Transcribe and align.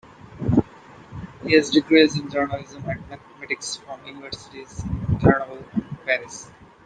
He 1.43 1.53
has 1.53 1.69
degrees 1.69 2.17
in 2.19 2.27
journalism 2.27 2.83
and 2.89 3.07
mathematics 3.07 3.75
from 3.75 4.03
universities 4.03 4.83
in 4.83 5.19
Grenoble 5.19 5.63
and 5.75 5.99
Paris. 6.03 6.49